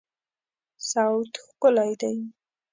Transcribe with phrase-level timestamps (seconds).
[0.89, 2.15] صوت ښکلی دی